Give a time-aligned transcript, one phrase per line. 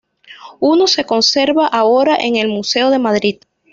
[0.61, 3.41] Uno se conserva ahora en el museo de Madrid.